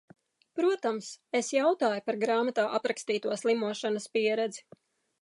Protams, 0.59 1.09
es 1.41 1.51
jautāju 1.57 2.01
par 2.09 2.19
grāmatā 2.25 2.67
aprakstīto 2.81 3.39
slimošanas 3.45 4.13
pieredzi. 4.17 4.69